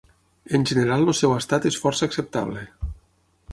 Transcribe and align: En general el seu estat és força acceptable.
En 0.57 0.63
general 0.69 1.05
el 1.09 1.17
seu 1.19 1.35
estat 1.35 1.69
és 1.73 1.79
força 1.83 2.09
acceptable. 2.11 2.67